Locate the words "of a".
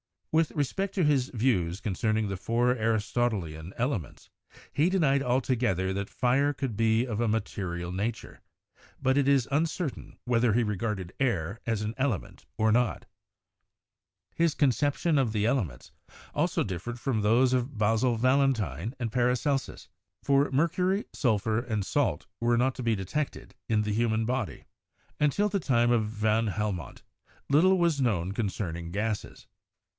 7.05-7.27